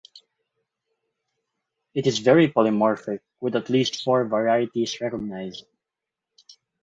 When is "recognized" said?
4.99-5.65